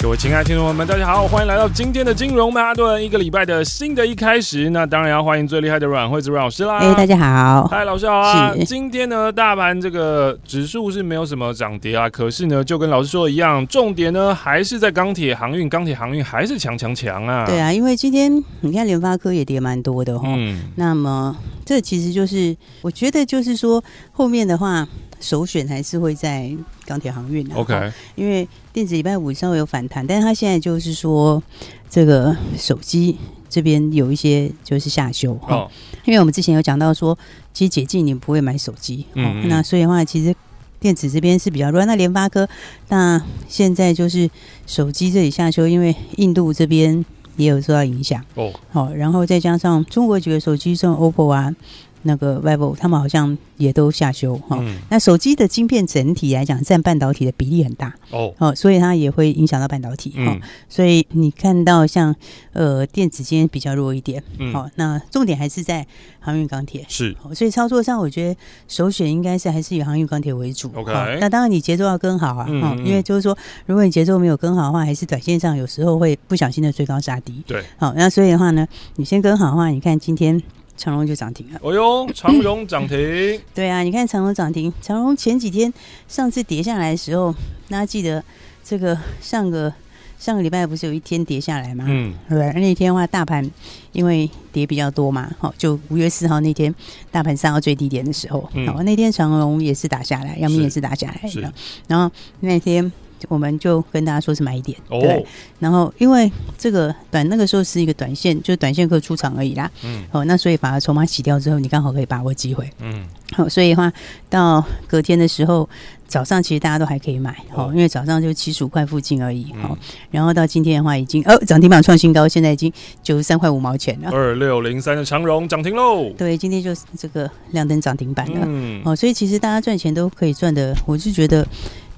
[0.00, 4.70] 各位亲爱的听众朋友们，大家好，欢迎来到今天的金融曼哈顿，一个礼拜的新的一开始。
[4.70, 6.78] 那当然要欢迎最厉害的阮惠子阮老师啦！
[6.78, 8.54] 哎，大家好，嗨，老师好啊！
[8.64, 17.44] 今天呢，大盘这个指数是没有什么涨跌啊，可是呢，就跟老师说的一样，重点呢还是在钢铁航运，钢铁航运还是强强强啊！
[17.44, 20.28] 对啊，因为今天你看联发科也跌蛮多的哈。
[20.28, 20.60] 嗯。
[20.76, 24.86] 那么这其实就是我觉得就是说后面的话。
[25.20, 26.50] 首选还是会在
[26.86, 31.42] 钢铁航运的，OK，因为电子礼拜五稍微有反弹，但是它现在就是说
[31.90, 33.16] 这个手机
[33.48, 35.70] 这边有一些就是下修哈，oh.
[36.04, 37.18] 因为我们之前有讲到说，
[37.52, 40.34] 其实解禁你不会买手机，嗯，嗯，那所以的话，其实
[40.78, 41.84] 电子这边是比较弱。
[41.84, 42.48] 那联发科，
[42.88, 44.30] 那现在就是
[44.66, 47.04] 手机这里下修，因为印度这边
[47.36, 51.54] 也有受到影响哦，好，oh.，然后再加上中国几个手机，像 OPPO 啊。
[52.02, 62.14] 那个 vivo 他们好像也都下修哈、嗯，那手机的晶片整体来讲占半导体的比例很大哦，哦，所以它也会影响到半导体哈、嗯，所以你看到像
[62.52, 65.86] 呃电子今天比较弱一点，嗯，好，那重点还是在
[66.20, 66.84] 航运钢铁。
[66.88, 80.40] 是，所以操作上我觉得首选应该是还是以航运钢铁为主，OK，那当然你节奏要跟好啊，嗯，因为就是说如果你节奏没有跟好的话，还是短线上有时候会不小心的追高杀低，对，好，那所以的话呢，你先跟好的话，你看今天。
[80.78, 81.58] 长荣就涨停了。
[81.60, 82.96] 哦呦，长荣涨停。
[83.52, 84.72] 对啊，你看长荣涨停。
[84.80, 85.70] 长荣前几天
[86.06, 87.32] 上次跌下来的时候，
[87.68, 88.24] 大家记得
[88.64, 89.70] 这个上个
[90.18, 91.84] 上个礼拜不是有一天跌下来吗？
[91.88, 93.48] 嗯，对，那天的话，大盘
[93.92, 96.74] 因为跌比较多嘛，好，就五月四号那天
[97.10, 101.52] 大盘上到最低点的时候，好、嗯，那天长荣也是打下来，阳明也是打下来的。
[101.88, 102.10] 然后
[102.40, 102.90] 那天。
[103.28, 105.24] 我们就跟大家说是买一点，对。
[105.58, 109.70] 然后因为这个短那个时候是一个短线，就是短线客出场而已啦。
[109.84, 110.04] 嗯。
[110.12, 112.70] 哦，那所以把它筹码洗掉之后，你刚好可以把握机会。
[112.80, 113.04] 嗯。
[113.32, 113.92] 好，所以的话
[114.30, 115.68] 到隔天的时候，
[116.06, 119.52] 早上其实大家都还可以买，哦，因为早上就七十五块附近而已。
[119.60, 119.76] 好，
[120.10, 124.10] 然后到今天的话，已经哦涨停板创新高，现在已经九十三块五毛钱了。
[124.10, 126.08] 二六零三的长荣涨停喽。
[126.16, 128.40] 对，今天就是这个亮灯涨停板了。
[128.46, 128.80] 嗯。
[128.84, 131.46] 哦，所以其实大家赚钱都可以赚的，我是觉得。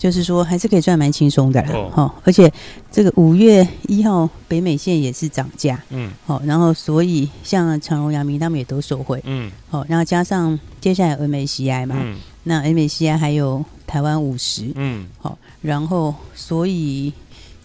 [0.00, 2.14] 就是说，还是可以赚蛮轻松的啦，哈、哦！
[2.24, 2.50] 而且
[2.90, 17.12] 这个五月一号北美线也是涨价，嗯，好、哦，然后所以像长荣、阳明他们也都受惠，嗯，好、哦，然后加上接下来 MACI 嘛，嗯，那 MACI 还有台湾五十，嗯，好、哦，然后所以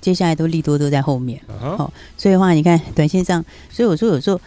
[0.01, 4.37] 接下来都利多都在后面，好、uh -huh 哦，所以的话你看短线上，所以我说有时候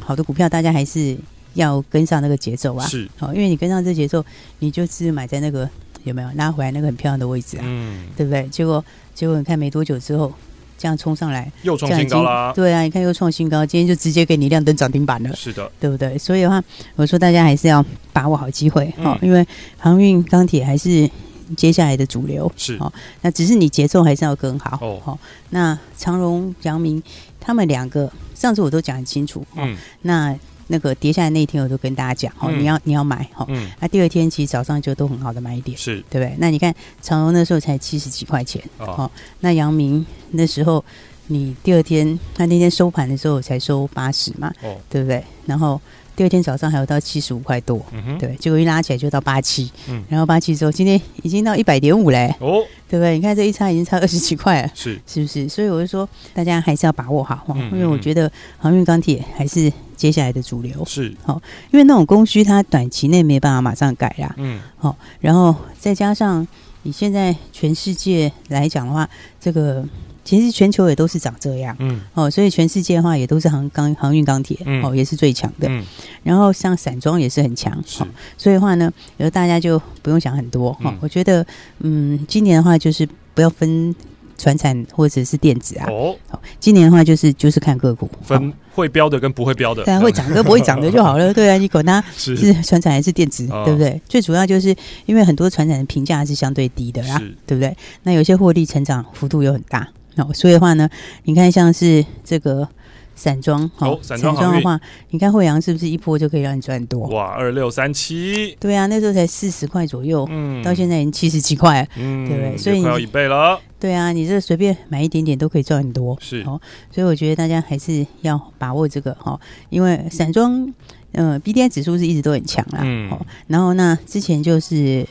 [0.00, 1.14] 好的股票大家还是
[1.52, 4.24] 要跟上那个节奏啊，是，好、哦，因为你跟上这节奏，
[4.60, 5.68] 你就是买在那个。
[6.04, 7.62] 有没有拉回来那个很漂亮的位置啊？
[7.64, 8.46] 嗯，对不对？
[8.48, 8.82] 结果
[9.14, 10.32] 结果你看没多久之后，
[10.78, 12.52] 这样冲上来又创新高啦。
[12.54, 15.34] 对啊，你看又创新高，今天就直接给你亮灯涨停板了。
[15.34, 16.16] 是的，对不对？
[16.18, 16.62] 所以的话，
[16.96, 19.46] 我说大家还是要把握好机会哈、嗯，因为
[19.78, 21.10] 航运钢铁还是
[21.56, 22.50] 接下来的主流。
[22.56, 22.92] 是哦，
[23.22, 25.00] 那只是你节奏还是要跟好哦。
[25.04, 25.18] 好，
[25.50, 27.02] 那长荣、阳明
[27.40, 29.44] 他们两个上次我都讲很清楚。
[29.56, 30.38] 嗯，那。
[30.68, 33.46] 那个跌下来那一天，我都跟大家讲哦、嗯，你要你要买哈。
[33.80, 36.34] 那、第二天其实早上就都很好的买一点，是对不对？
[36.38, 39.10] 那你看长荣那时候才七十几块钱哦，
[39.40, 40.84] 那阳明那时候
[41.26, 45.22] 你第二天，他那天收盘的时候才收八十嘛，哦，对不对？
[45.46, 45.80] 然后
[46.14, 53.14] 第二天早上还有到七十五块多，嗯对，结果一拉起来就到八七，嗯，然后八七之后今天已经到一百点五嘞，哦，对不对？
[53.16, 55.48] 你看这一差已经差二十几块了，是是不是？
[55.48, 59.72] 所以我就说大家还是要把握好，嗯、因为我觉得航运钢铁还是。
[59.96, 64.34] 接下来的主流是好，因为那种供需它短期内没办法马上改啦。
[64.38, 66.46] 嗯，好，然后再加上
[66.82, 69.08] 你现在全世界来讲的话，
[69.40, 69.82] 这个
[70.24, 71.76] 其实全球也都是长这样。
[71.78, 75.68] 嗯，哦，所以全世界的话也都是航钢航运钢铁，哦，也是最强的。
[75.68, 75.84] 嗯，
[76.22, 77.76] 然后像散装也是很强。
[77.86, 78.02] 是，
[78.38, 80.72] 所以的话呢，有大家就不用想很多。
[80.72, 81.46] 哈、嗯，我觉得，
[81.80, 83.94] 嗯，今年的话就是不要分。
[84.36, 86.14] 船产或者是电子啊，哦，
[86.58, 93.98] 今年的话就是就是看个股，分会标的跟不会标的，对啊，会涨跟不会涨的就好了， 对啊，你管它是船产还是电子，对不对？
[94.08, 94.74] 最主要就是
[95.06, 97.74] 因为很多船产的评价是相对低的啦，对不对？
[98.02, 100.88] 那有些获利成长幅度又很大，哦，所以的话呢，
[101.24, 102.68] 你看像是这个。
[103.16, 104.80] 散装好，散装的话，
[105.10, 107.06] 你看惠阳是不是一波就可以让你赚多？
[107.10, 112.58] 哇，二六三七，对啊，那时候才四十块左右，嗯，到现在已经七十几块，嗯，对不对？
[112.58, 113.56] 所以快要一倍了。
[113.78, 116.60] 对啊，你这随便买一点点都可以赚很多，是哦。
[116.90, 119.40] 所以我觉得大家还是要把握这个哈、哦，
[119.70, 120.74] 因为散装。
[121.12, 125.06] 呃，BDI 指数是一直都很强啦，嗯，哦，然后那之前就是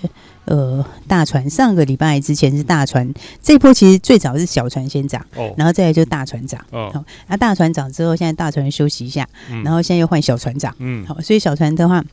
[0.45, 3.11] 呃大船，上个礼拜之前是大船，
[3.41, 12.03] 这波其实最早是小船先涨，哦，然后再来就大船涨，哦，好，那大船涨之后，现在大船休息一下，嗯，然后现在又换小船涨，嗯，好，所以小船的话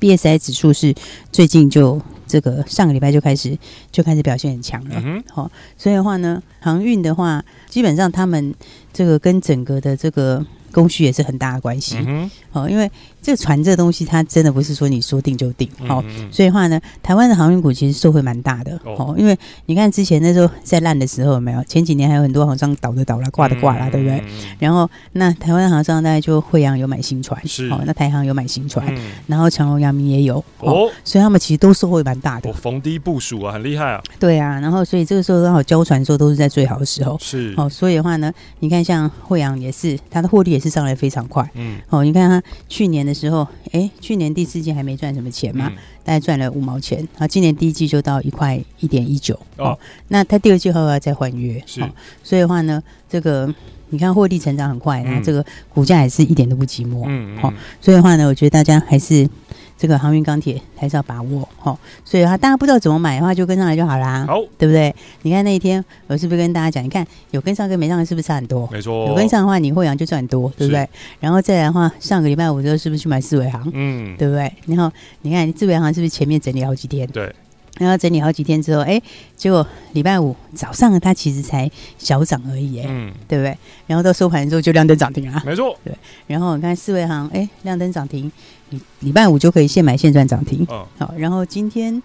[0.00, 0.94] ，BSI 指数是
[1.32, 3.56] 最近就这个上个礼拜就开始
[3.90, 8.54] 就开始表现很强了，嗯，好，所以的话呢，航运的话，基本上他们
[8.92, 10.44] 这个跟整个的这个。
[10.72, 12.90] 供需也是很大的关系，嗯，哦，因为
[13.26, 21.60] 这个船这个东西，它真的不是说你说定就定，哦，嗯，所以的话呢，台湾的航运股其实受惠蛮大的，哦，因为你看之前那时候在烂的时候有没有？
[21.64, 24.22] 前几年还有很多航商倒的倒了，挂的挂了，对不对？
[24.60, 27.68] 然后那台湾的航商大概就惠阳有买新船，是。
[27.68, 37.52] 哦，那台航有买新船，嗯，然后长荣、阳明也有哦，所以他们其实都受惠蛮大的，逢低部署啊，很厉害啊，对啊，然后所以这个时候刚好交船的时候都是在最好的时候，是。
[37.56, 40.76] 哦，所以的话呢，你看像惠阳也是，它的获利也是。
[40.76, 43.40] 上来非常快，嗯，哦，你看他去年的时候，
[43.72, 49.78] 哎、欸，去年第四季还没赚什么钱嘛，嗯、大概赚了五毛钱，好今年第一季就到一块一点一九，哦，
[50.08, 51.90] 那他第二季后要再换约，是、哦，
[52.22, 53.52] 所以的话呢，这个
[53.88, 59.28] 你看获利成长很快，然后这个股价也是一点都不寂寞，嗯，好、哦，所以的话呢，我觉得大家还是。
[59.78, 64.94] 这个航运钢铁还是要把握哈，所以他大家不知道怎么买的话，就跟上来就好啦，好，对不对？
[65.22, 66.82] 你看那一天我是不是跟大家讲？
[66.82, 68.68] 你看有跟上跟没上是不是差很多？
[68.72, 70.88] 没错，有跟上的话，你会阳就赚很多，对不对？
[71.20, 73.70] 然后再来的话，上个礼拜五的时候是不是去买四维行？
[73.74, 74.52] 嗯，对不对？
[74.66, 74.90] 然后
[75.22, 77.06] 你看四维行是不是前面整理好几天？
[77.08, 77.34] 对。
[77.78, 79.00] 然后整理好几天之后，哎，
[79.36, 83.56] 结果礼拜五早上它其实才小涨而已，哎，嗯，对不对？
[83.86, 85.94] 然后到收盘之后就亮灯涨停了，没错，对。
[86.26, 88.30] 然后你看四维行，哎，亮灯涨停，
[88.70, 91.14] 你礼拜五就可以现买现赚涨停，嗯，好。
[91.16, 92.02] 然后今天。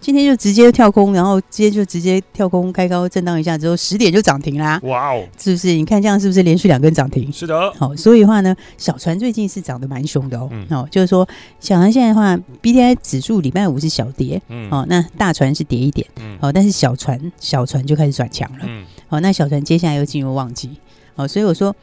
[0.00, 4.80] 今天就直接跳空，然后今天就直接跳空开高震荡一下之后，十点就涨停啦！
[4.84, 5.74] 哇哦，是不是？
[5.74, 7.30] 你看这样是不是连续两根涨停？
[7.30, 7.70] 是的。
[7.74, 10.48] 好，所以的话呢，小船最近是涨得蛮凶的哦。
[10.50, 10.66] 嗯。
[10.70, 11.28] 哦，就是说
[11.60, 14.70] 小船现在的话，B T I 指数礼拜五是小跌，嗯。
[14.70, 16.38] 哦，那大船是跌一点，嗯。
[16.40, 18.86] 哦，但是小船小船就开始转强了，嗯。
[19.10, 20.70] 哦，那小船接下来又进入旺季，
[21.14, 21.76] 哦，所以我说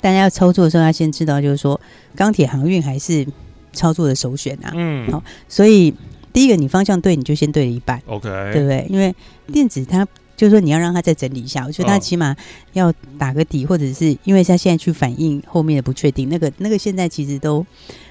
[0.00, 1.78] 大家要操作的时候要先知道，就是说
[2.16, 3.26] 钢铁航运还是
[3.74, 4.72] 操作的首选啊。
[4.74, 5.12] 嗯。
[5.12, 5.92] 好，所以。
[6.32, 8.86] 第一个，你方向对，你就先对了一半，OK，对不对？
[8.88, 9.14] 因为
[9.52, 10.06] 电子它
[10.36, 12.34] 就是说你要让它再整理一下，我觉得它起码
[12.72, 17.64] 要打个底，或者是因为它现在去反映后面的不确定，那个那个现在其实都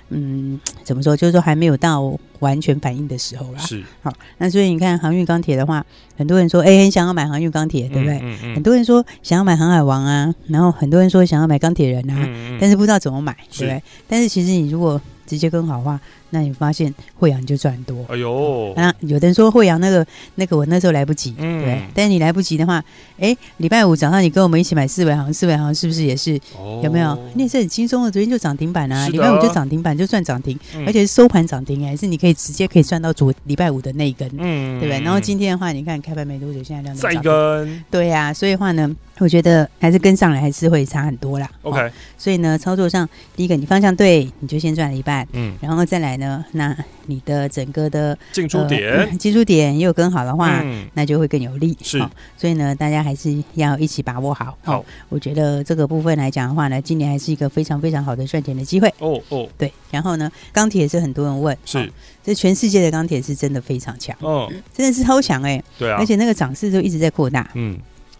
[0.09, 3.59] 嗯怎么说，就是说还没有到完全反应的时候啦。
[3.59, 5.83] 是好，那所以你看航运钢铁的话，
[6.15, 8.19] 很多人说哎很想要买航运钢铁，对不对？
[8.19, 13.83] 嗯嗯嗯、很多人说想要买航海王啊，然后很多人说想要买钢铁人啊，但是不知道怎么买，对不对？
[14.07, 15.99] 但是其实你如果直接跟好的话。
[16.31, 18.73] 那你发现惠阳就赚很多，哎呦！
[18.75, 20.05] 啊，有的人说惠阳那个
[20.35, 21.81] 那个我那时候来不及，嗯、对。
[21.93, 22.83] 但是你来不及的话，
[23.19, 26.39] 哎、欸，礼拜五早上你跟我们一起买四维行，四维行是不是也是？
[26.57, 27.17] 哦、有没有？
[27.35, 35.03] 你也是很轻松的，昨天就涨停板啊，礼拜五就涨停板就算涨停，嗯、而且是收盘涨停，还是你可以直接可以赚到昨礼拜五的那一根，嗯，对不对？
[35.03, 41.49] 然后今天的话，你看开盘没多久，现在量再一根，对呀、啊，所以的话呢，我觉得还是跟上来还是会差很多啦。
[41.63, 46.20] OK，、哦、所以呢，操作上第一个你方向对，你就先赚了一半，嗯，然后再来。
[46.51, 46.75] 那
[47.05, 50.63] 你的整个的进出点，进出点又更好的话，
[50.93, 51.77] 那就会更有利。
[51.81, 51.97] 是，
[52.37, 54.57] 所以呢，大家还是要一起把握好。
[54.63, 58.87] 好，我觉得这个部分来讲的话呢，今年还是一个非常非常好的赚钱的机会。
[58.99, 59.71] 哦哦，对。
[59.89, 61.91] 然后呢，钢铁也是很多人问，是，
[62.23, 65.61] 这全世界的钢铁是真的非常强，哦，真的是超强哎。
[65.77, 67.49] 对啊，而且那个涨势就一直在扩大。
[67.55, 67.77] 嗯。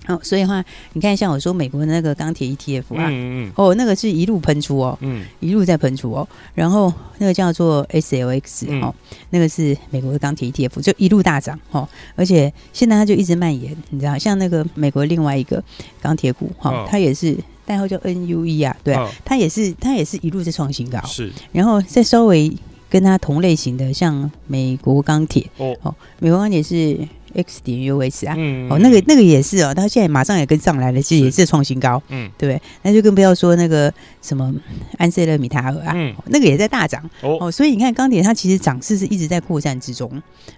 [0.08, 8.94] 哦，所以的话，你看，像我说美国的那个钢铁 ETF 啊，嗯嗯哦，那个是一路喷出哦，嗯，一路在喷出哦，然后那个叫做 SLX、嗯、哦，
[9.30, 15.64] 那个是美国的钢铁 ETF，就一路大涨哦，而且现在它就一直蔓延，你知道，像那个美国另外一个
[16.02, 22.52] 钢铁股哈，哦、它也是代号叫 NUE 啊，对，哦、它也是它也是一路在创新高，是，然后再稍微
[22.90, 26.98] 跟它同类型的，像美国钢铁哦，哦，美国钢铁是。
[27.36, 32.62] X 点 US 啊，嗯、哦，那个那个也是哦，他现在马上也跟上来了，其实也是创新高，嗯，对不对？
[32.84, 34.54] 那就更不要说那个什么
[34.98, 40.10] 安塞勒米塔尔啊，嗯、那个也在大涨哦，哦，所以你看钢铁它其实涨势是一直在扩散之中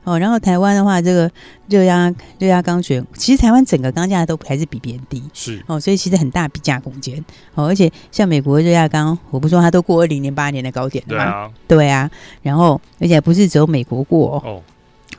[0.03, 0.17] 哦。
[0.19, 1.29] 然后台湾的话，这个
[1.67, 7.23] 热压热压钢卷，其实台湾整个钢价都还是比别人低，是哦，所以其实很大比价空间
[7.55, 7.67] 哦。
[7.67, 11.51] 而且像美国热压钢，我不说它都过二零零八年的高点了吗？
[11.67, 12.11] 对啊，对啊。
[12.41, 14.61] 然后而且不是只有美国过哦。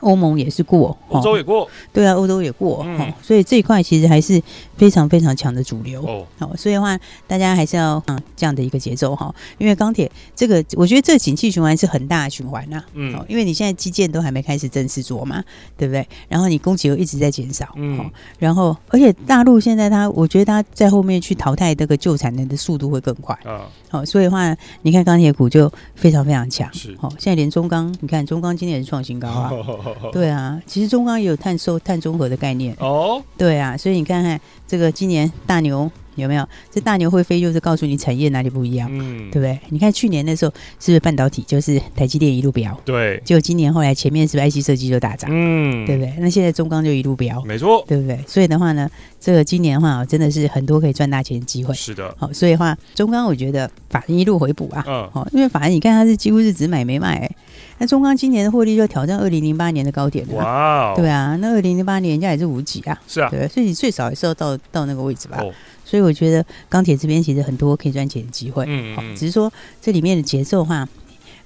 [0.05, 4.39] 欧盟也是过，欧洲也过，对啊，欧洲也过，嗯、哦，所以这一块其实还是
[4.77, 6.23] 非常非常强的主流哦。
[6.37, 15.43] 好，所以的话，大家还是要嗯这样的一个节奏哈，因为钢铁这个，我觉得这个景气循环是很大的循环呐，嗯，因为你现在基建都还没开始正式做嘛，
[15.75, 16.07] 对不对？
[16.29, 18.07] 然后你供给又一直在减少，嗯，
[18.37, 29.51] 然后而且大陆现在它，我觉得它在后面去淘汰这个旧产能的速度会更快啊，好，所以的话，你看钢铁股就非常非常强，是，好，现在连中钢，你看中钢今天也是创新高啊。
[30.11, 33.21] 对啊，其实中钢也有碳收、碳中和的概念哦。
[33.37, 35.91] 对啊，所以你看看这个今年大牛。
[36.15, 36.47] 有没有？
[36.71, 39.59] 这大牛会飞，就是告诉你产业哪里不一样，嗯，对不对？
[39.69, 42.77] 你看去年那时候，是不是半导体就是台积电一路飙？
[42.85, 45.29] 对，结果今年后来前面是不是 IC 设计就大涨？
[45.31, 46.13] 嗯，对不对？
[46.19, 48.19] 那现在中钢就一路飙，没错，对不对？
[48.27, 51.73] 所以的话呢，这个今年的话真的是很多可以赚大钱的机会。
[51.73, 57.35] 是的，好，所以的话中钢我觉得法人一路回补啊，嗯，好，因为法人你看它是几乎是只买没卖，欸，
[57.77, 65.41] 那中钢今年的获利就挑战二零零八年的高点了，哇，对啊，那二零零八年人家也是五几啊，是啊，对，所以你最少也是要到到那个位置吧。
[65.85, 70.87] 哦所以我觉得钢铁这边其实很多可以赚钱的机会，嗯，嗯，只是说这里面的节奏的话。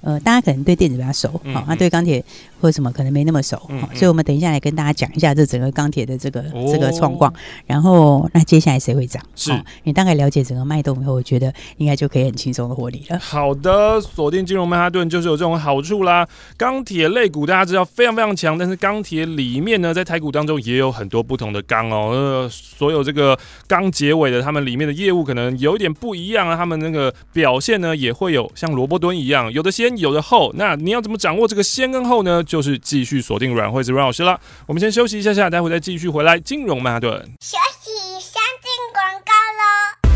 [0.02, 2.24] 呃，大家可能对电子比较熟，好、嗯，那、对钢铁
[2.60, 7.32] 或者什么可能没那么熟，嗯嗯、所以我们等一下来跟大家讲一下这整个钢铁的这个、哦、这个状况。
[7.66, 9.22] 然后，那接下来谁会涨？
[9.36, 13.18] 是、哦、你大概了解整个脉动以后，我觉得应该就可以很轻松的获利了。
[13.18, 16.26] 好的，锁定金融曼哈顿就是有这种好处啦。
[16.56, 22.10] 钢铁类股大家知道非常非常强，但是钢铁里面呢，在台股当中也有很多不同的钢哦。
[22.10, 23.38] 呃，所有这个
[23.68, 26.56] 钢结尾的，他们里面的业务可能有一点不一样啊。
[26.56, 29.90] 他们那个表现呢，也会有像萝卜墩一样，有的先。
[30.00, 32.42] 有的后，那你要怎么掌握这个先跟后呢？
[32.50, 34.36] 就是继续锁定阮惠子阮老师啦。
[34.66, 36.36] 我们先休息一下下，待会再继续回来。
[36.40, 40.10] 金融曼哈顿，休息，先进广告喽。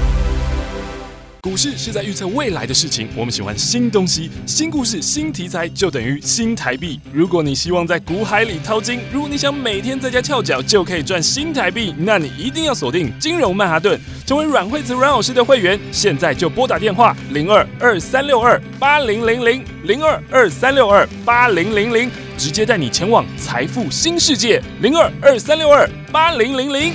[1.40, 6.98] 股市是在预测未来的事情，我们喜欢新东西、新故事、新题材，就等于新台币。
[7.12, 15.78] 如果你希望在股海里淘金，如果你想每天在家翘脚就可以赚新台币，那你一定要锁定金融曼哈顿，成为阮惠子阮老师的会员。
[15.92, 26.92] 现在就拨打电话零二二三六二八零零零零二二三六二八零零零，直接带你前往财富新世界零二二三六二八零零零。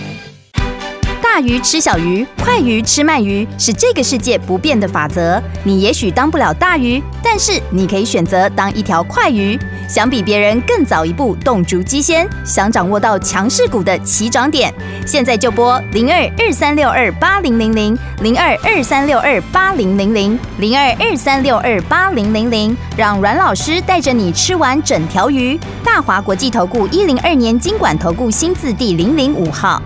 [1.21, 5.41] 大鱼吃小鱼，快鱼吃慢鱼，是这个世界不变的法则。
[5.63, 9.57] 你也许当不了大鱼，但是你可以选择当一条快鱼。
[9.89, 14.71] 想比别人更早一步动足机先，想掌握到强势股的起涨点，
[15.03, 25.59] 现在就拨零二二三六二八零零零零二二三六二八零零零零二二三六二八零零零，让阮老师带着你吃完整条鱼。
[25.83, 29.81] 大华国际投顾一零二年金管投顾新字第零零五号。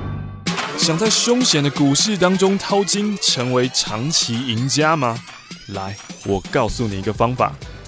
[0.77, 5.17] 想在凶险的股市当中淘金，成为长期赢家吗？
[5.67, 5.95] 来，
[6.25, 7.53] 我告诉你一个方法。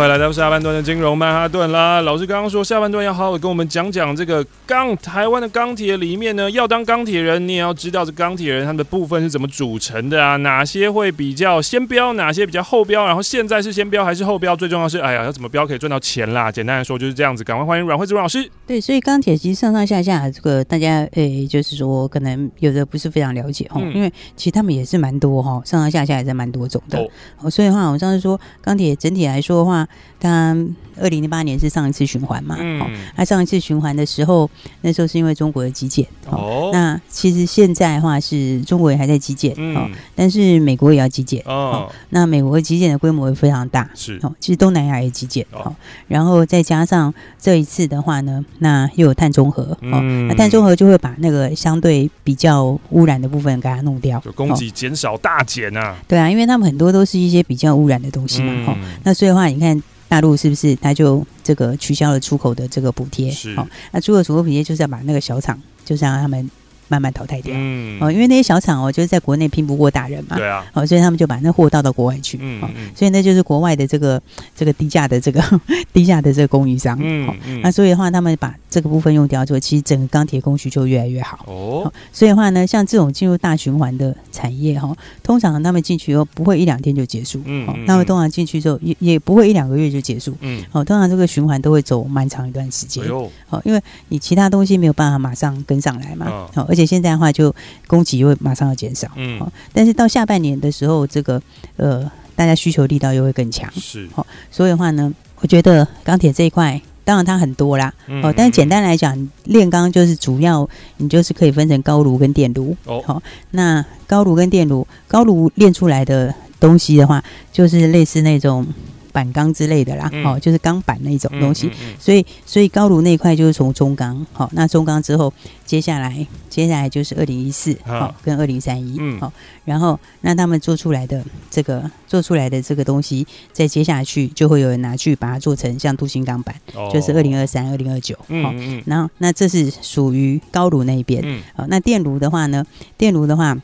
[0.00, 2.00] 快来到下半段的金融曼哈顿啦！
[2.00, 10.36] 老师刚刚说下半段要好好跟我们讲讲这个钢，台湾的钢铁里面呢，要当钢铁人，你也要知道这钢铁人他们的部分是怎么组成的啊？
[10.36, 13.04] 哪些会比较先标，哪些比较后标？
[13.04, 14.56] 然后现在是先标还是后标？
[14.56, 16.50] 最重要是，哎呀，要怎么标可以赚到钱啦？
[16.50, 17.44] 简单来说就是这样子。
[17.44, 18.50] 赶快欢迎阮慧芝老师。
[18.66, 26.98] 对，所以钢铁其实上上下下这个大家诶、欸，就是说可能有的不是非常了解哈，嗯、因为其实他们也是蛮多哈，上上下下也是蛮多种的。
[27.42, 29.86] 哦，所以的话，我上次说钢铁整体来说的话。
[30.18, 32.56] 但二零零八年是上一次循环嘛？
[32.60, 32.80] 嗯，
[33.16, 34.48] 那上一次循环的时候，
[34.82, 36.06] 那时候是因为中国的基建。
[36.28, 41.42] 哦，那其实现在的话是中国也还在基建，哦，但是美国也要基建。
[41.46, 43.88] 哦，那美国基建的规模也非常大。
[43.94, 45.44] 是，哦，其实东南亚也基建。
[45.52, 45.74] 哦，
[46.06, 49.62] 然后再加上这一次的话呢，那又有碳中和。
[49.62, 55.96] 哦，那碳中和就会把那个相对比较污染的部分给它弄掉，就供给减少大减啊。
[56.06, 58.52] 对啊，因为他们很多都是一些比较污染的东西嘛。
[58.72, 59.82] 哦，那所以的话，你看。
[60.10, 63.30] 大陆是不是他就这个取消了出口的这个补贴？
[63.30, 66.50] 是，好，那出口出口补贴就是要把那个小厂，就是让他们。
[66.90, 74.20] 慢慢淘汰掉，嗯，哦，因为那些小厂哦，就是在国内拼不过大人嘛，对啊，哦，所以他们就把那货倒到国外去，嗯，嗯，所以那就是国外的这个
[74.56, 75.40] 这个低价的这个
[75.94, 93.04] 低价的这个供应商，嗯嗯，那所以的话，他们把这个部分用掉之后，其实整个钢铁供需就越来越好，哦，所以的话呢，像这种进入大循环的产业哈，通常他们进去以后不会一两天就结束，嗯，那么通常进去之后也也不会一两个月就结束，嗯，哦，通常这个循环都会走蛮长一段时间，
[93.48, 96.26] 哦，因为你其他东西没有办法马上跟上来嘛，
[96.56, 96.79] 哦，而且。
[96.84, 97.54] 现在的话，就
[97.86, 99.40] 供给会马上要减少，嗯，
[99.72, 101.40] 但是到下半年的时候，这个
[101.76, 118.66] 呃，大家需求力道又会更强，是，好，所以的话呢，我觉得钢铁这一块，当然它很多啦，哦，但是简单来讲，炼钢就是主要，你就是可以分成高炉跟电炉，哦，好，那高炉跟电炉，高炉炼出来的东西的话，就是类似那种。
[119.12, 125.32] 板钢之类的啦，哦，就是钢板那种东西，所以所以高炉那一块就是从中钢，好，那中钢之后，
[125.64, 129.32] 接下来接下来就是二零一四，好，跟二零三一，好，
[129.64, 136.54] 然后那他们做出来的这个做出来的这个东西，再接下去就会有人拿去把它做成像镀锌钢板，
[136.92, 138.52] 就是二零二三、二零二九，好，
[138.86, 141.22] 然后那这是属于高炉那一边，
[141.54, 142.64] 好，那电炉的话呢，
[142.96, 143.56] 电炉的话。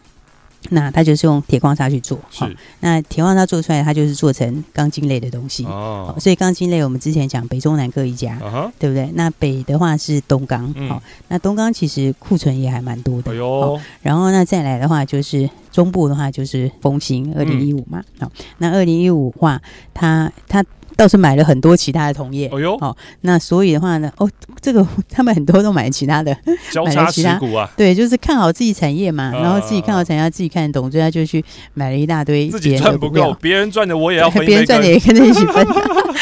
[0.70, 2.44] 那它就是用铁矿砂去做，是。
[2.80, 6.14] 那铁矿砂做出来，它就是做成钢筋类的东西哦。
[6.18, 8.38] 所以钢筋类，我们之前讲北中南各一家，
[8.78, 9.10] 对不对？
[9.14, 11.02] 那北的话是东钢，好。
[11.28, 13.80] 那东钢其实库存也还蛮多的，哦。
[14.02, 18.30] 然后那再来的话，就是中部的话就是丰兴二零一五嘛，好。
[18.58, 19.60] 那二零一五话，
[19.92, 20.64] 它它。
[20.96, 24.28] 倒是买了很多其他的同业，哦哟，哦，那所以的话呢，哦，
[24.60, 26.36] 这个 他们很多都买其他的，
[26.72, 32.48] 交叉持股啊，对，就是看好自己产业嘛，然后自己看好产业，自己看得懂，所以他就去买了一大堆。
[32.48, 35.66] 自己赚不够，别 人赚的我也要分，别人赚的也跟着一起分。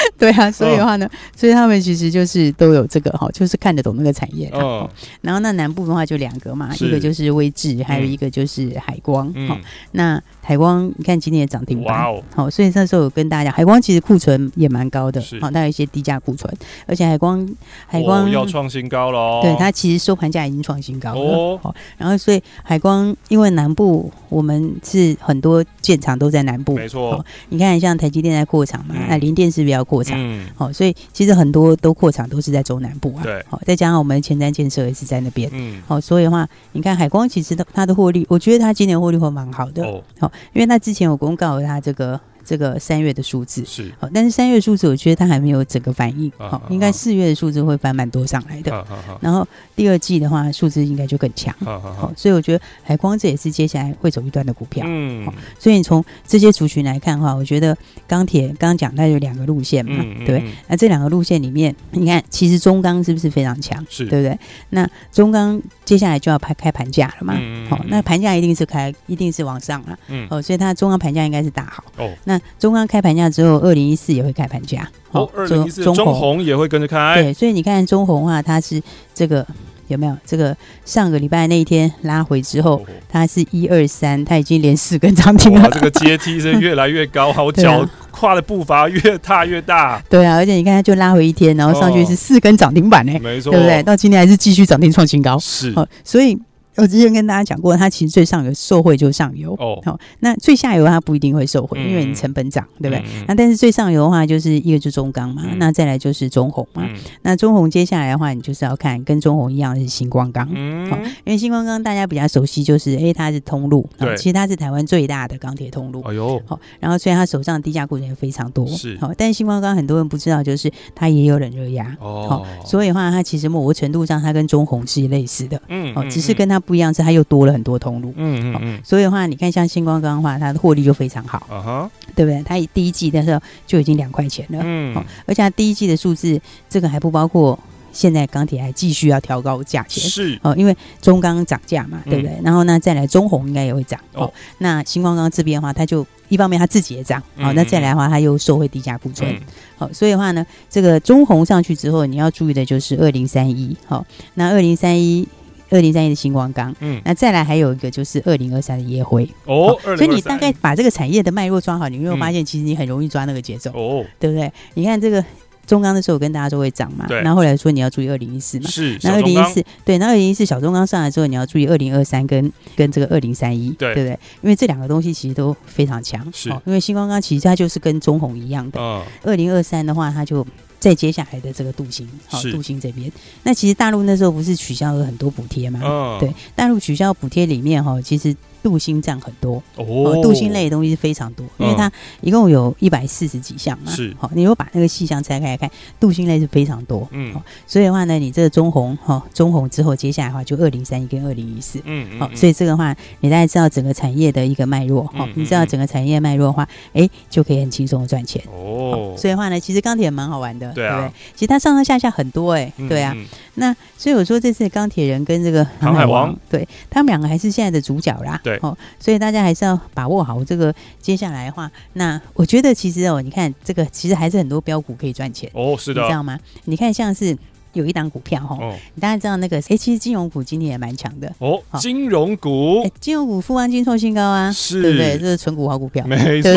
[0.19, 4.49] 对啊，所以的话呢，所以他们其实就是都有这个哈，就是看得懂那个产业。
[4.51, 4.89] 哦，
[5.21, 9.33] 然后那南部的话就两个嘛，一个就是威致，还有一个就是海光。
[9.49, 9.59] 好，
[9.93, 12.05] 那海光你看今天也涨停板，
[12.35, 16.53] 好，所以那时候有跟大家，海光其实库存也蛮高的，好，它有一些低价库存，
[16.87, 17.47] 而且海光
[17.87, 30.19] 海光要创新高了，对，它其实收盘价已经创新高了，好，然后所以海光因为南部我们是很多建厂都在南部，没错，你看像台积电在扩厂嘛，那联电是比较扩厂，
[30.57, 39.85] 好，所以其实很多都扩厂都是在中南部啊，对，好，再加上我们前瞻建设也是在那边，嗯，好，所以的话，你看海光其实它它的获利，我觉得它今年获利会蛮好的，
[40.19, 42.21] 好，因为它之前有公告它这个。
[42.45, 43.65] 这个三月的数字。
[43.65, 43.91] 是。
[43.99, 48.87] 好，但是三月数字我觉得它还没有整个反应，好，应该四月的数字会翻蛮多上来的，
[49.21, 55.27] 然后第二季的话数字应该就更强，好，所以我觉得海光这也是接下来会走一段的股票，嗯，
[55.59, 57.77] 所以你从这些族群来看的话，我觉得
[58.07, 64.05] 钢铁刚刚讲它有两个路线嘛，对，那这两个路线里面，你看其实中钢是不是非常强，是。
[64.07, 64.39] 对不对？
[64.71, 67.35] 那中钢接下来就要拍开盘价了嘛，
[67.69, 72.34] 好，那盘价一定是开，一定是往上了，嗯，哦，所以它中钢盘价应该是大好，哦，那。
[72.35, 74.89] 那中钢开盘价之后，二零一四也会开盘价。
[75.13, 77.23] 哦，二零一四中红也会跟着开。
[77.23, 78.83] 对，所以你看中红啊，它是
[79.15, 79.47] 这个
[79.87, 80.17] 有没有？
[80.27, 85.71] 这个上个礼拜那一天拉回之后，它是一二三，它已经连四根涨停了。
[85.71, 90.03] 这个阶梯是越来越高，好 脚跨的步伐越踏越大。
[90.11, 93.83] 对啊，而且你看它就拉回一天，然后上去是四根涨停板呢，没错，对不对？
[93.85, 95.39] 到今天还是继续涨停创新高。
[95.39, 96.37] 是，所以。
[96.77, 99.81] 我之前跟大家讲过，它其实最上游受惠就是上游哦。
[99.85, 103.05] 好，那最下游它不一定会受惠，因为你成本涨，对不对？
[103.29, 106.89] 那但是最上游的话，就是一个就是中钢嘛，那再来就是中红嘛。
[107.23, 110.47] 那中红接下来的话，你就是要看跟中红一样的是新光钢，
[110.91, 116.03] 好，因为新光钢大家比较熟悉，就是哎，它是通路，对，其实它是台湾最大的钢铁通路。
[116.03, 126.61] 哎呦，好，然后所以它手上的低价库存也非常多，是好，但是新光钢很多人不知道，就是它也有冷热压哦，好，所以的话，它其实某个程度上，它跟中红是类似的，嗯，哦，只是跟它。
[126.65, 132.43] 不一样是它又多了很多通路，嗯嗯嗯，所以的话，你看像星光钢的话，它的获利就非常好，啊哈，对不对？
[132.43, 134.95] 它第一季的时候就已经两块钱了，嗯，
[135.27, 137.59] 而且它第一季的数字，这个还不包括
[137.93, 140.39] 现在钢铁还继续要调高价钱，是。
[140.43, 142.37] 哦，因为中钢涨价嘛，对不对？
[142.43, 149.33] 然后呢，再来中红应该也会涨，哦，那星光钢这边的话，它就一方面它自己也涨，好，那再来的话，它又收回低价库存，
[149.77, 155.29] 好，所以的话呢，这个中红上去之后，你要注意的就是二零三一，好，那二零三一。
[155.75, 164.51] 二零三一的星光钢，嗯，那再来还有一个就是二零二三的夜辉哦，所以你大概把这个产业的脉络抓好，你没有发现其实你很容易抓那个节奏哦，对不对？
[164.75, 165.23] 你看这个
[165.67, 174.19] 中钢的时候，我跟大家说会涨嘛，对，然后后来说你要注意二零一四嘛，是，那二零一四对，那二零一四小中钢上来之后，你要注意二零二三跟跟这个二零三一，对，对不对？
[174.43, 178.79] 因为这两个东西其实都非常强，是，因为星光钢其实它就是跟中红一样的，
[179.23, 180.47] 二零二三的话，它就。
[180.85, 183.11] 在接下来的这个镀锌，好镀锌这边，
[183.43, 185.81] 那其实大陆那时候不是取消了很多补贴吗？
[185.83, 188.37] 嗯，对，大陆取消补贴里面哈，其实。
[188.65, 193.93] 镀锌占很多哦，镀锌类的东西是非常多，因为它一共有一百四十几项嘛。
[193.93, 197.07] 是，好，你如果把那个细项拆开来看，镀锌类是非常多。
[197.11, 197.35] 嗯，
[197.67, 201.79] 所以的话呢，你这个中红哈，中红之后接下来的话就二零三一跟二零一四。
[201.85, 209.15] 嗯，好，所以这个话你大概知道整个产业的一个脉络哈，你知道整个产业脉络的话，哎，就可以很轻松的赚钱哦。
[209.19, 211.11] 所以的话呢，其实钢铁也蛮好玩的，对不对？
[211.35, 213.15] 其实它上上下下很多哎，对啊。
[213.55, 218.41] 那所以我说这次钢铁人跟这个航海王，对他们两个还是现在的主角啦。
[218.43, 218.59] 对。
[218.63, 226.39] 哦，所以大家还是要把握好这个接下来的话，那我觉得其实哦，你看这个其实还是很多标股可以赚钱哦，是的，你知道吗？
[226.65, 227.37] 你看像是。
[227.75, 228.59] 有一档股票哈，
[228.95, 229.59] 你大家知道那个？
[229.69, 231.61] 哎，其实金融股今天也蛮强的哦。
[231.79, 235.19] 金融股，金融股富安金创新高啊，是，对不对？
[235.19, 236.51] 这是纯股好股票，没错，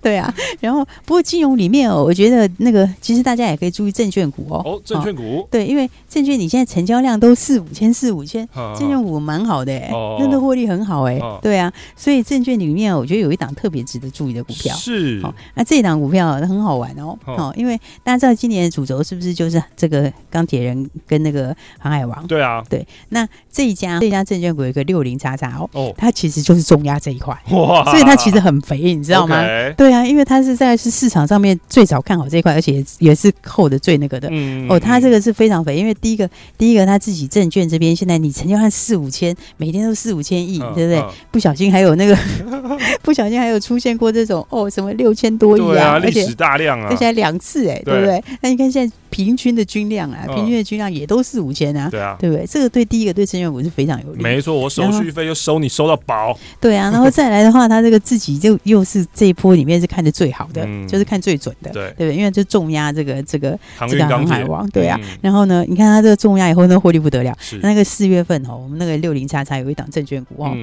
[0.00, 0.32] 对 啊。
[0.60, 4.62] 然后，不过金融里面哦，我觉得那个其实大家也可以注意证券股哦。
[4.64, 9.90] 哦，证券股，对，因为证券你现在成交量都四五千、四五千，证券股蛮好的哎，
[10.20, 11.72] 那的获利很好哎，对啊。
[11.96, 15.22] 所以证券里面，我觉得有一档特别值得注意的股票是。
[15.54, 19.95] 那这一档股票很好玩哦，哦，因为大家知道今年的主轴是不是就是这个？
[20.30, 29.42] 钢铁人跟那个航海王，对啊，对，那这一家这一家证券股有一个六零叉叉哦，它其实就是重压这一块，哇，所以它其实很肥，你知道吗？
[29.76, 36.28] 对啊，因为它是在是市场上面最早看好这一块，而且也是扣的最那个的，嗯，哦，它这个是非常肥，因为第一个
[36.58, 41.04] 第一个他自己证券这边现在你成交量四五千，每天都四五千亿，对不对？
[41.30, 42.16] 不小心还有那个
[43.02, 48.22] 不小心还有出现过这种哦什么六千多亿啊，历史大量啊，而且还两次哎，对不对？
[48.40, 48.94] 那你看现在。
[49.08, 52.46] 平均的均量啊，平均的均量也都四五千啊，对啊，对不对？
[52.46, 54.22] 这个对第一个对证券股是非常有利。
[54.22, 56.38] 没错，我手续费又收你收到饱。
[56.60, 62.16] 对啊，然后再来的话，他这个自己就又是这一波里面是看的最好的，就是看最准的，对对不对？
[62.16, 64.98] 因为就重压这个这个这个航海王，对啊。
[65.20, 67.36] 然后呢，你看他这个重压以后，那获利不得了。
[67.62, 70.56] 那个四月份哦，我们那个六零叉叉有一档证券股哦，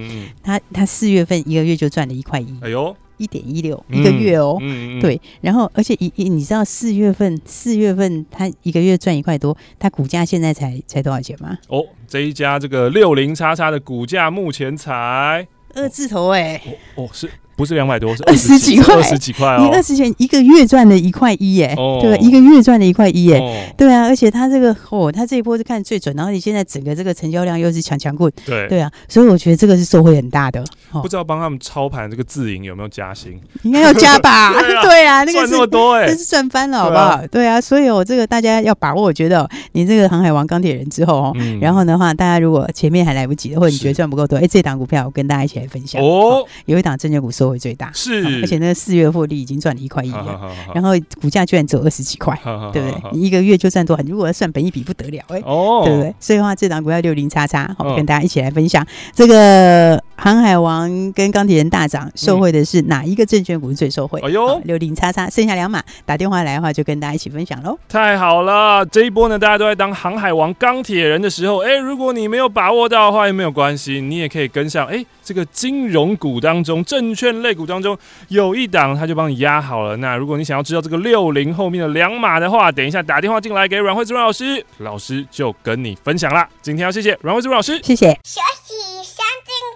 [0.44, 2.48] 他他四月份一个月就赚了一块一。
[2.62, 2.96] 哎呦。
[3.18, 11.58] 一点一六一个月哦，嗯嗯、对，然后而且一一你知道四月份四月份它一个月赚一块多，它股价现在才才多少钱吗？
[11.68, 17.30] 哦，这一家这个六零叉叉的股价目前才二字头哎、欸哦，哦是。
[17.56, 19.58] 不是两百多， 是二十几块，二十几块哦。
[19.62, 22.18] 你二十钱一个月赚了一块一耶，对吧？
[22.18, 24.04] 一个月赚了一块一耶，对啊。
[24.06, 28.92] 而且他这个哦，他这一波是看最准，然后你现在整个这个成交量又是强强滚，对对啊。
[29.08, 30.64] 所以我觉得这个是收获很大的。
[31.02, 33.40] 不知道帮他们操盘这个自营有没有加薪？
[33.64, 34.54] 应该要加吧？
[34.84, 37.26] 对啊，那个赚那么多哎，这是赚翻了，好不好？
[37.28, 37.60] 对啊。
[37.60, 46.46] 所以我这个大家要把握，我觉得你这个航海王钢铁人之后哦，然后的话，大家如果前面还来不及的，或者你觉得赚不够多，哎，这档股票我跟大家一起来分享哦。
[46.66, 48.42] 有一档证券股收获最大是。
[48.42, 50.40] 而且那个四月获利已经赚了一块一了，
[50.74, 52.38] 然后股价居然只有二十几块，
[52.72, 52.94] 对不对？
[53.14, 54.04] 你一个月就赚多少？
[54.08, 56.14] 如果要算本一比不得了哎，对不对？
[56.20, 64.20] 所以的话，这档股票六零叉叉，好，跟大家一起来分享这个航海王跟钢铁人大涨，受惠的是哪一个证券股最受惠？
[64.22, 67.78] 哎呦，六零叉叉，剩下两码，打电话来的话就跟大家一起分享喽。
[67.90, 74.88] 太好了，这一波呢，大家都在当航海王、钢铁人的时候，哎，如果你没有把握到的话，也没有关系，你也可以跟上。
[74.88, 77.98] 哎，这个金融股当中，证券类股当中
[78.30, 79.98] 有一档，他就帮你压好了。
[79.98, 86.48] 那如果你想要知道这个六零后面的两码的话，等一下打电话进来给阮慧芝老师，老师就跟你分享啦。
[86.62, 88.18] 今天要谢谢阮慧芝老师，谢谢。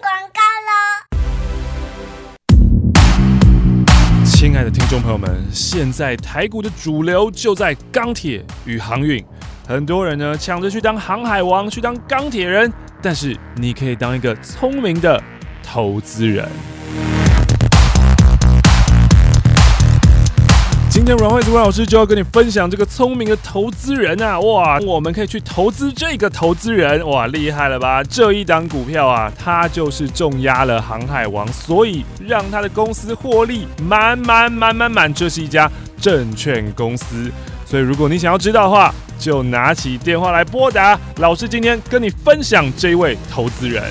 [0.08, 0.72] 广告了
[4.24, 9.22] 亲爱的听众朋友们，现在台股的主流就在钢铁与航运，
[9.66, 15.22] 很多人呢抢着去当航海王，去当钢铁人，但是你可以当一个聪明的
[15.62, 16.48] 投资人。
[20.98, 24.40] 今天阮慧子阮老师就要跟你分享这个聪明的投资人啊！
[24.40, 28.02] 哇，我们可以去投资这个投资人，哇，厉害了吧？
[28.02, 35.14] 这一档股票啊，它就是重压了航海王，所以让他的公司获利满满满满满。
[35.14, 37.30] 这是一家证券公司，
[37.64, 40.98] 所以如果你想要知道的话，就拿起电话来拨打。
[41.18, 43.84] 老师今天跟你分享这位投资人。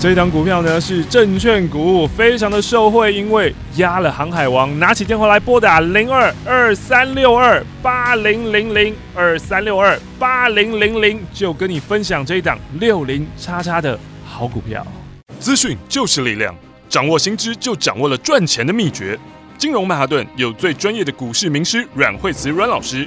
[0.00, 4.78] 这一档股票呢是证券股，非常的受惠，因为压了航海王。
[4.78, 14.82] 拿起电话来拨打零二二三六二八零零零二三六二八零零零，就跟你分享这一档六零叉叉的好股票。
[15.38, 16.54] 资讯就是力量，
[16.88, 19.18] 掌握新知就掌握了赚钱的秘诀。
[19.58, 23.06] 金融曼哈顿有最专业的股市名师阮慧慈阮老师，